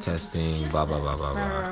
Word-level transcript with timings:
Testing, 0.00 0.68
blah, 0.68 0.84
blah, 0.84 1.00
blah, 1.00 1.16
blah, 1.16 1.32
blah. 1.32 1.64